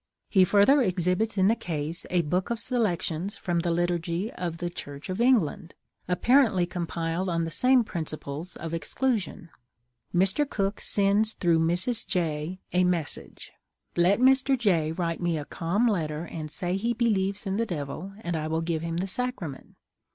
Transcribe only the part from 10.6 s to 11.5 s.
sends